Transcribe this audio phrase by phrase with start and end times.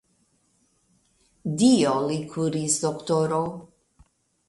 [1.63, 3.43] Dio li kuris, doktoro.